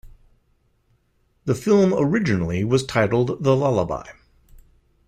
The 1.45 1.53
film 1.53 1.93
originally 1.95 2.63
was 2.63 2.83
titled 2.87 3.43
"The 3.43 3.55
Lullaby". 3.55 4.07